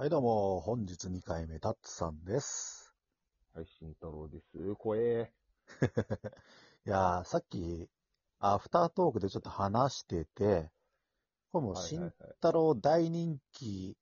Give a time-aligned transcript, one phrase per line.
[0.00, 2.94] はい、どうも、本日2回目、タッツさんです。
[3.52, 4.76] はい、慎太郎です。
[4.76, 5.32] 怖え。
[6.86, 7.90] いやー、さっき、
[8.38, 10.70] アフタートークでちょっと話してて、
[11.50, 13.96] これもう、慎はいはいはい太郎大人気、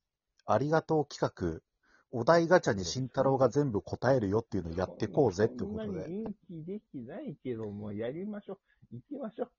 [0.45, 1.63] ありがとう企画、
[2.10, 6.10] お題ガチャに慎太郎が全部答えるよっていうのをやってこうぜってことそんなで。
[6.10, 8.60] に人気できないけども、やりましょ
[8.92, 8.97] う。
[8.97, 9.51] 行きましょう。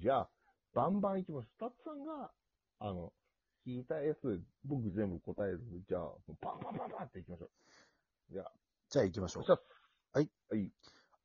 [0.00, 0.30] じゃあ、
[0.72, 1.52] バンバン行きましょう。
[1.52, 2.32] スタッフさんが、
[2.80, 3.12] あの、
[3.66, 7.50] 聞いたやつ、僕全部答えるんで、じゃあ、もうバンバンバンバンって行きましょう。
[8.32, 8.52] じゃあ、
[8.90, 9.44] じゃあ行きましょう
[10.12, 10.30] はい。
[10.50, 10.70] はい。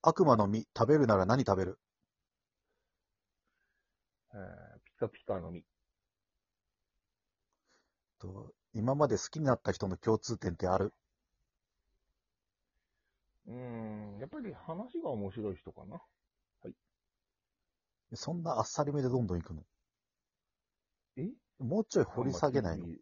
[0.02, 1.80] 悪魔の実、食べるなら何食べる？
[4.34, 5.66] えーピカピカの実。
[8.20, 10.94] と今まで好きになった人の共通点ってある？
[13.48, 16.02] うーん、やっぱり話が面白い人かな。
[18.16, 19.64] そんなあっさりめでどんどん行くの？
[21.18, 21.30] え？
[21.60, 22.88] もうちょい掘り下げないの？
[22.88, 22.94] の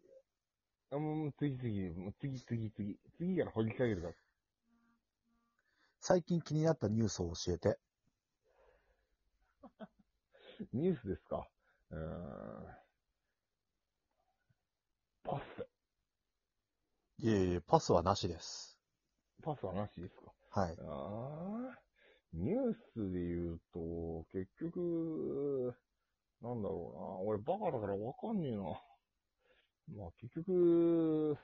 [0.90, 2.98] あ、もう次次、もう次次次。
[3.16, 4.14] 次から掘り下げるから。
[6.00, 7.78] 最近気になったニュースを教えて。
[10.72, 11.48] ニュースですか？
[11.90, 12.78] うーん。
[15.24, 15.68] パス。
[17.20, 18.78] いえいえ、パスはなしです。
[19.42, 20.32] パスはなしですか？
[20.50, 20.76] はい。
[20.80, 21.78] ああ。
[22.32, 25.74] ニュースで言うと、結局、
[26.42, 27.28] なんだろうな。
[27.28, 28.62] 俺バカだからわかんねえな。
[29.96, 31.36] まあ結局、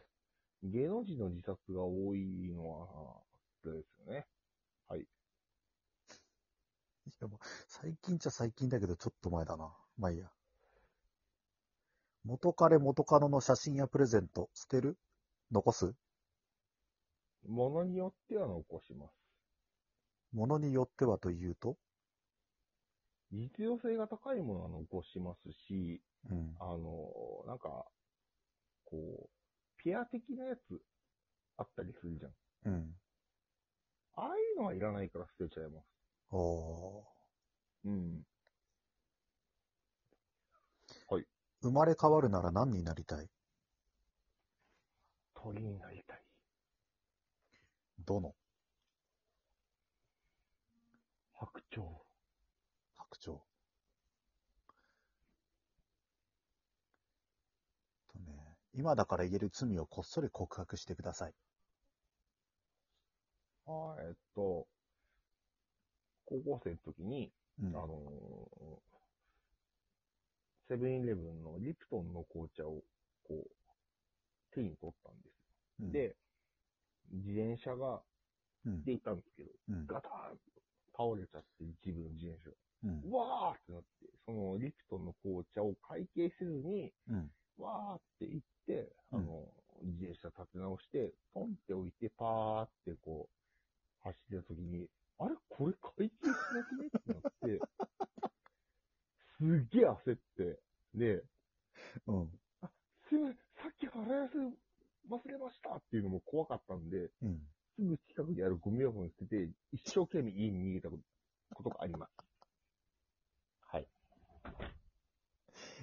[0.63, 3.23] 芸能人の自殺が多いのは、
[3.65, 4.27] あれですよね。
[7.07, 9.73] いやもう最近っちゃ最近だけど、ちょっと前だな。
[9.99, 10.31] まあいいや。
[12.25, 14.99] 元彼元カノの写真やプレゼント、捨てる？
[15.53, 15.95] 残す？
[17.47, 19.15] ものによっては残します。
[20.33, 21.77] ものによってはというと？
[23.35, 26.57] 実用性が高いものは残しますし、うん。
[26.61, 27.85] あの、なんか、
[28.85, 30.81] こう、ペア的なやつ
[31.57, 32.33] あったりするじゃん。
[32.73, 32.97] うん。
[34.17, 35.87] ああいうのはいらないから捨てちゃいます。
[36.31, 37.05] おー
[37.87, 38.27] うん。
[41.63, 43.31] 生まれ変わるなら何になりたい？
[45.35, 46.23] 鳥になりたい。
[48.05, 48.35] どの
[51.33, 51.87] 白鳥。
[52.95, 53.39] 白鳥。
[58.13, 61.33] とね、今だから言える罪をこっそり告白してください。
[63.67, 64.67] はい、えっと、
[66.27, 67.31] 高校生の時に、
[67.63, 67.69] うん。
[67.69, 68.95] あのー
[70.67, 72.81] セブンイレブンのリプトンの紅茶を、
[73.29, 73.51] こう、
[74.55, 75.83] 手に取ったんです。
[75.83, 76.17] うん、で、
[77.13, 78.01] 自転車が、
[78.65, 80.43] うん、でいたんですけど、うん、ガターンと
[80.97, 82.57] 倒れちゃって、自分の自転車が。
[82.85, 83.87] うん、うわーってなって、
[84.25, 89.49] そのリプトンの紅茶を会計せずに、うん、わーって言って、あうんの、
[89.83, 93.35] 自転車立て直して、ポンって置いて、パーってこう、
[94.03, 94.89] 走ってた時に、
[95.19, 95.37] あれ？
[95.49, 96.87] これ会計しなくね？
[96.87, 97.61] ってなって、
[99.39, 100.61] すっげえ焦って、
[100.95, 101.25] で、
[102.07, 102.31] うん、
[103.09, 104.57] すいません、さっき払い
[105.11, 107.47] 忘れましたっていうのも怖かったんで、うん。
[107.77, 112.13] すぐ近くにあるゴミ箱に捨てて、一生懸命家に逃げたことがあります。
[113.61, 113.89] はい。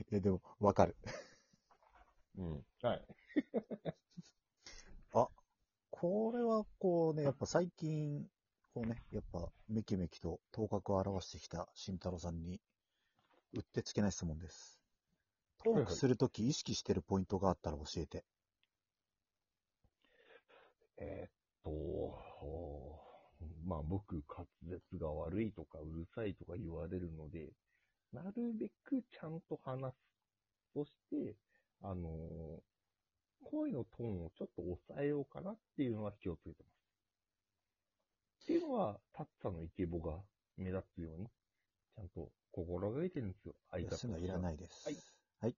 [0.10, 0.96] いや、でも、わかる。
[2.42, 2.66] うん。
[2.82, 3.08] はい。
[6.02, 8.26] これは、こうね、やっぱ最近、
[8.74, 12.60] こうね、やっぱ、めきめきと頭角を現してきた慎太郎さんに、
[13.54, 14.80] うってつけない質問です。
[15.64, 18.26] トークするとき意識してるポイントがあったら教えて。
[20.98, 21.32] えーっ
[21.64, 22.20] と、
[23.64, 27.52] まあ僕、滑舌が悪いとかうるさいとか言われるので、
[28.12, 29.98] なるべくちゃんと話す。
[30.74, 31.36] そして、
[31.82, 32.62] あのー
[33.44, 36.82] 声のトーンをちょっと抑えようかなっていうのは気をつけてます。
[38.44, 40.20] っていうのは、タッツァのイケボが
[40.58, 41.28] 目立つように、
[41.96, 43.56] ちゃんと心がけてるんですよ。
[43.72, 44.42] 相方そういらい。
[44.42, 44.86] ないです。
[44.86, 44.96] はい。
[45.42, 45.56] はい。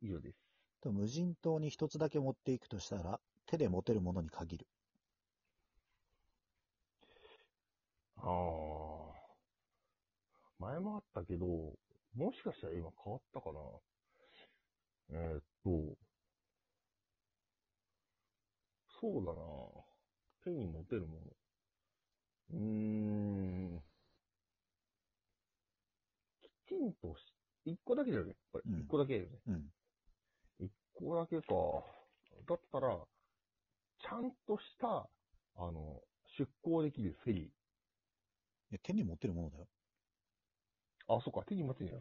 [0.00, 0.38] 以上です。
[0.80, 4.66] と無人島に一つだけ持っていくとしたら、手で持てるものに限る。
[8.16, 9.36] ああ。
[10.58, 11.46] 前もあったけど、
[12.14, 13.60] もしかしたら今変わったかな。
[15.10, 15.96] えーっと、
[19.00, 19.84] そうだな。
[20.42, 21.20] 手に持てるもの。
[22.50, 22.58] うー
[23.76, 23.82] ん。
[26.66, 27.20] きちんとし、
[27.66, 28.34] 一個だけだよね。
[28.50, 29.38] これ、うん一個だけだよね。
[29.48, 29.72] うん。
[30.58, 31.46] 一個だけか。
[32.48, 33.06] だったら、
[33.98, 35.10] ちゃんとした、
[35.56, 36.00] あの、
[36.38, 37.44] 出港できるフェリー。
[37.46, 37.50] い
[38.70, 39.66] や手に持てるものだよ。
[41.08, 42.00] あ、そっか、手に持ってんじゃん。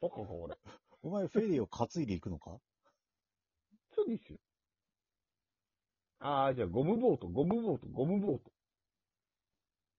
[0.00, 0.56] バカか、俺。
[1.02, 2.60] お前フェリーを担いでいくのか？
[4.04, 4.38] ですよ。
[6.20, 8.52] ああ、じゃあゴムボート、ゴムボート、ゴムボート。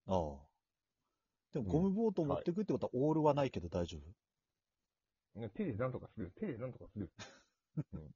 [0.07, 0.47] ああ。
[1.53, 6.31] でも、ゴムボート持ってくってことは、オールはないけど大丈夫、ね手でなんとかする。
[6.35, 7.11] 手でなんとかする。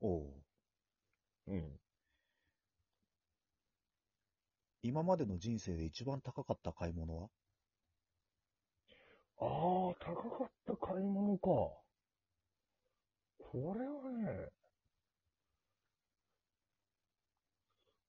[0.00, 0.42] おお。
[1.48, 1.80] うん。
[4.82, 7.30] 今までの人生で一番高かった買い物は？
[9.38, 11.48] ああ、高かった買い物か。
[13.38, 14.50] これはね、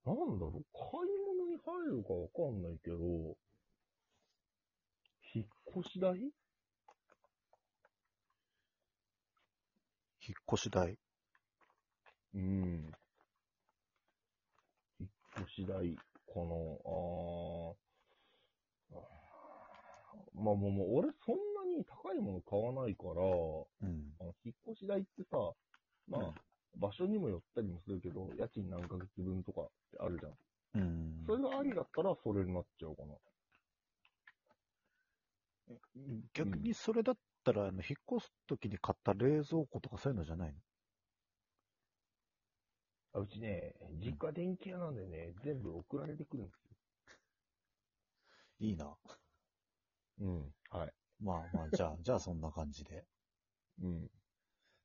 [0.06, 2.98] なんだろう、買い物に入るかわかんないけど、
[5.34, 5.46] 引っ
[5.80, 6.20] 越し代？
[6.20, 6.30] 引
[10.30, 10.98] っ越し代。
[12.36, 12.92] うん。
[15.00, 15.10] 引っ
[15.42, 16.56] 越し代かな。
[16.86, 17.74] あ
[18.94, 19.04] あ。
[20.36, 24.14] まあもう、もう俺そんなに高いもの買わないから、うん。
[24.20, 25.38] あの引っ越し代ってさ、
[26.08, 26.34] まあ、
[26.76, 30.34] 場所にもよったりもするけど、家賃何ヶ月分とかってあるじゃん。
[30.82, 31.24] うん。
[31.28, 33.16] それがありだったら、それになっちゃうかな。
[36.34, 40.60] 逆にそれだったら、あの、引っ越すときに買った冷蔵庫とかそういうのじゃないの？
[43.14, 46.60] あうちね、実家電気屋なんでね、全部送られてくるんです
[48.60, 48.98] いいな。
[50.20, 50.28] よ。
[50.28, 50.56] うん。
[50.70, 50.94] はい。
[51.20, 53.08] まあまあ、じゃあ、 じゃあそんな感じで。
[53.82, 54.12] うん。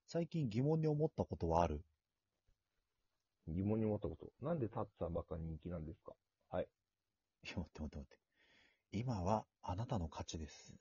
[0.06, 1.84] 最近疑問に思ったことはある？
[3.48, 4.32] 疑問に思ったこと。
[4.44, 6.14] なんでタッツさんばっか人気なんですか？
[6.50, 6.68] はい。
[7.46, 8.18] いや、待って待って待って。
[8.92, 10.74] 今はあなたの勝ちです。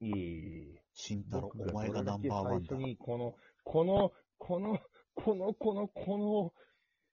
[0.00, 0.84] いえいえ。
[0.94, 2.84] 慎太郎、僕お前がナンバーワンだ最初。
[2.84, 3.34] に、この、
[3.64, 4.78] この、この、
[5.14, 6.54] この、この、この、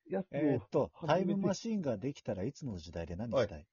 [0.10, 3.68] やつを、えーっと、初めてタイムマシーンができたらいつの時代で何したい、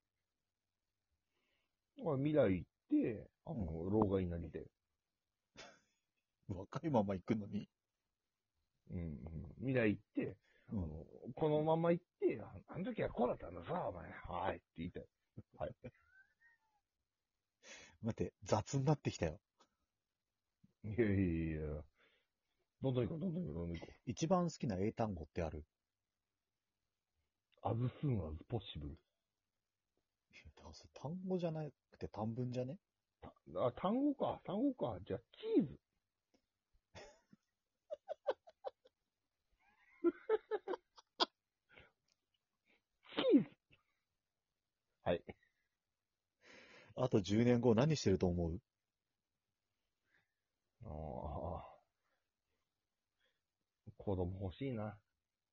[2.02, 4.66] まあ、未来行って、あの、老害になりたい。
[6.48, 7.68] 若いまま行くのに。
[8.90, 9.54] うん、うん。
[9.58, 10.36] 未来行って、
[10.68, 14.10] あうんの、このまま行って、ああの時はこうだったんださ、お前。
[14.10, 14.56] はい。
[14.56, 15.06] って言いたい。
[18.02, 19.40] 待って、雑になってきたよ。
[20.84, 21.84] いやいやいや。
[22.82, 25.64] どんどん行こう、どんどん行こう、どんどん行こ一番好きな英単語ってある？
[27.64, 27.68] う。
[27.68, 28.96] as soon as possible.
[30.32, 32.78] いやだからそれ単語じゃなくて単文じゃね？
[33.56, 34.98] あ、単語か、単語か。
[35.02, 35.80] じゃあ、チーズ。
[43.08, 43.50] チーズ。
[45.04, 45.24] はい。
[47.04, 48.58] あと10年後何してると思う？
[50.86, 51.64] ああ。
[53.98, 54.96] 子供欲しいな。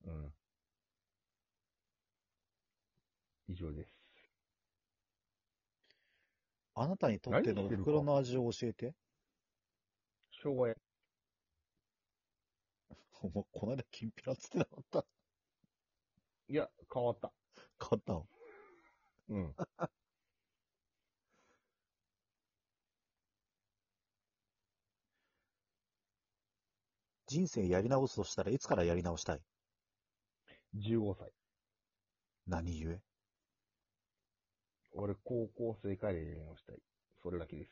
[0.05, 0.33] うん。
[3.49, 3.93] 以上です。
[6.73, 8.95] あなたにとっての何してるか袋の味を教えて。
[10.31, 10.79] 生姜焼
[13.23, 15.05] お前、この間、きんぴらっつってなかった？
[16.47, 16.53] き。
[16.53, 17.33] いや、変わった。
[17.77, 18.27] 買ったの？
[19.29, 19.55] うん。
[27.31, 29.39] 人生やり直すとしたらいつからやり直したい
[30.75, 31.31] ？15歳。
[32.45, 32.99] 何故？
[34.91, 36.75] 俺、高校生からやり直したい。
[37.23, 37.71] それだけです。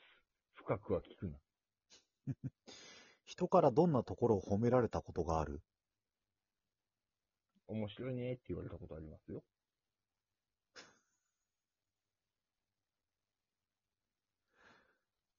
[0.54, 1.38] 深くは聞くな。
[3.26, 5.62] 人からどんなところを褒められたことがある？
[7.68, 9.44] 面白いねって言われたことありますよ。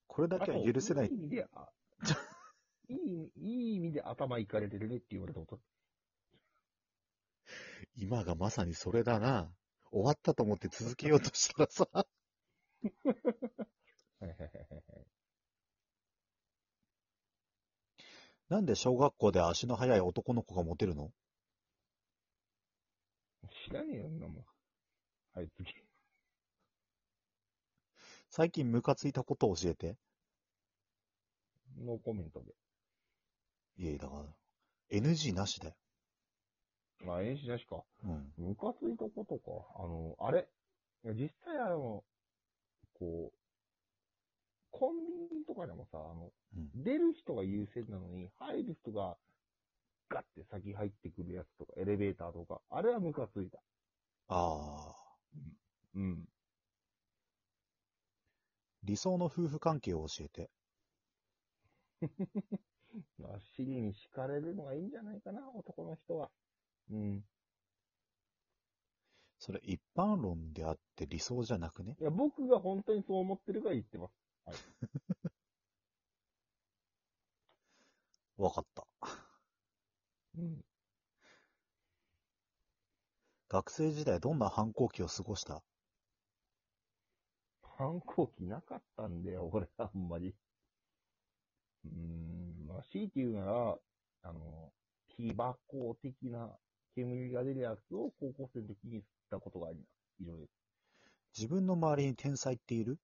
[0.09, 1.73] これだけは許せないあといい意味で、あ
[2.91, 5.61] いい、いい意味で頭いかれてるねって言われたこと。
[7.97, 9.49] 今がまさにそれだな。
[9.93, 11.89] 終わったと思って続けようとしたらさ、
[18.49, 21.11] なんで小学校で足の速い男の子がモテるの？
[23.69, 24.45] 知らねえよ、なもん。
[25.35, 25.73] はい、次。
[28.31, 29.97] 最近ムカついたことを教えて。
[31.85, 32.53] ノーコメントで。
[33.81, 34.15] いや、だか
[34.91, 35.75] ら、NG なしだよ。
[37.03, 37.83] まあ、演習なしか。
[38.05, 38.31] うん。
[38.37, 39.83] ムカついたことか。
[39.83, 40.47] あの、あれ？
[41.05, 42.05] いや実際あの、
[42.93, 43.33] こう、
[44.71, 44.97] コン
[45.31, 49.17] ビニとかでもさ、あの、うん出る人が優先なのに、入る人が
[50.11, 53.61] ガッて先入ってくるやつとか、エレベーターとか、あれはムカついた。
[54.29, 54.95] ああ。
[55.95, 56.29] うん。
[58.83, 60.51] 理想の夫婦関係を教えて。
[63.19, 66.31] まあ、尻に敷かれるのがいいんじゃないかな、男の人は。
[66.91, 67.25] うん。
[69.39, 71.97] それ一般論であって理想じゃなくね？
[72.01, 74.13] いや、僕が本当にそう思ってるから言ってます。
[78.37, 78.87] わかった。
[80.37, 80.65] うん。
[83.49, 85.63] 学生時代どんな反抗期を過ごした？
[87.63, 90.35] 反抗期なかったんだよ、俺、あんまり。
[91.85, 93.79] うーん、まあ、強いて言うなら、
[94.23, 94.73] あの、
[95.09, 96.49] 木箱的な
[96.95, 99.89] 煙が出るやつを高校生の時に吸ったことがあります。
[100.21, 100.51] 以上です。
[101.37, 102.99] 自分の周りに天才っている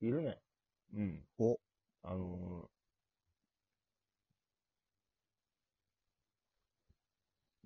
[0.00, 0.38] いるね。
[0.94, 1.24] うん。
[1.38, 1.58] お、
[2.02, 2.68] あの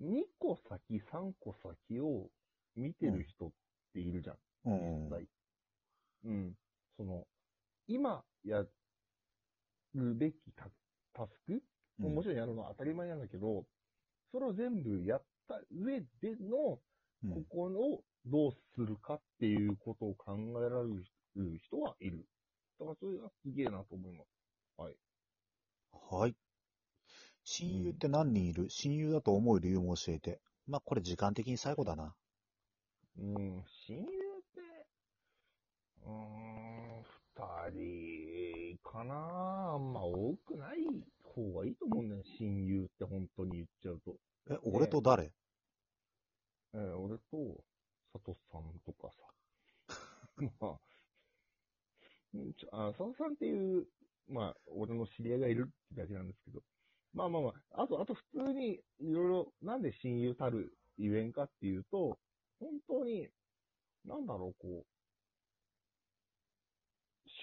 [0.01, 1.55] ー、2個先、3個
[1.89, 2.29] 先を
[2.77, 3.51] 見てる人っ
[3.93, 4.37] ているじゃん。
[4.67, 5.29] うん。
[6.25, 6.55] うん。
[6.97, 7.27] その、
[7.89, 8.65] 今や
[9.95, 10.69] るべきタ
[11.13, 11.61] タスク
[11.99, 13.65] ももちろんやるのは当たり前なんだけど、
[14.31, 16.79] それを全部やった上での、
[17.25, 22.25] うんここをどうするかっていうことを考えられる人はいる。
[22.79, 24.29] だからそれがすげえなと思います。
[26.11, 26.35] はい。
[27.43, 30.41] 親友って何人いる、親友だと思う理由も教えて。
[30.67, 32.15] まあ、これ時間的に最後だな。
[33.19, 34.07] うん、親友っ
[34.55, 34.87] て、
[36.03, 36.11] うー
[37.01, 37.05] ん、
[37.71, 40.79] 二人かなあんま多くない
[41.23, 44.17] 方がいいと思うんだよ、親友って本当に言っちゃうと。
[44.51, 45.33] え、俺と誰？
[46.75, 47.65] えー俺と、
[48.13, 49.23] 佐藤さんとかさ。
[50.61, 50.81] まあ、
[52.35, 53.87] うんちょあ、佐藤さんっていう、
[54.29, 56.63] まあ、俺の知り合いがいるってだけなんですけど。
[57.15, 62.19] まあまあまあ、あと、あと普通に、いろいろ、なんで親友たるゆえんかっていうと、
[62.61, 63.29] 本当に、
[64.05, 64.98] なんだろう、こう、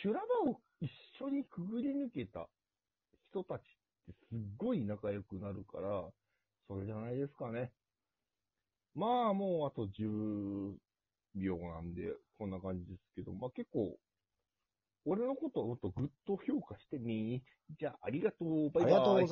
[0.06, 2.48] 修羅場を一緒にくぐり抜けた
[3.32, 3.64] 人たちっ
[4.06, 6.04] てすっごい仲良くなるから、
[6.68, 7.72] それじゃないですかね。
[8.94, 10.76] まあ、もうあと10
[11.34, 13.98] 秒なんで、こんな感じですけど、まあ結構、
[15.06, 17.42] 俺のことをもっとぐっと評価してみ。
[17.80, 18.70] じゃあ、ありがとう。
[18.70, 18.94] バイバイ。
[18.94, 19.28] ありがとうござい。